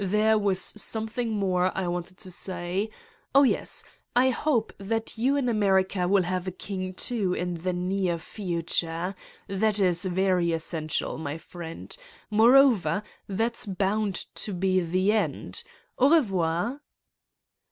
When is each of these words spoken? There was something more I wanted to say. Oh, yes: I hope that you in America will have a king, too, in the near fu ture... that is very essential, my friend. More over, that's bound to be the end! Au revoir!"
There 0.03 0.35
was 0.35 0.59
something 0.59 1.29
more 1.29 1.71
I 1.77 1.87
wanted 1.87 2.17
to 2.17 2.31
say. 2.31 2.89
Oh, 3.35 3.43
yes: 3.43 3.83
I 4.15 4.31
hope 4.31 4.73
that 4.79 5.15
you 5.15 5.35
in 5.37 5.47
America 5.47 6.07
will 6.07 6.23
have 6.23 6.47
a 6.47 6.51
king, 6.57 6.95
too, 6.95 7.35
in 7.35 7.53
the 7.53 7.71
near 7.71 8.17
fu 8.17 8.63
ture... 8.63 9.13
that 9.47 9.77
is 9.79 10.03
very 10.05 10.53
essential, 10.53 11.19
my 11.19 11.37
friend. 11.37 11.95
More 12.31 12.55
over, 12.55 13.03
that's 13.29 13.67
bound 13.67 14.25
to 14.37 14.53
be 14.55 14.79
the 14.81 15.11
end! 15.11 15.63
Au 15.99 16.09
revoir!" 16.09 16.81